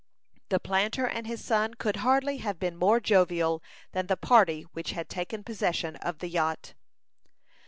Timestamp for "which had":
4.73-5.09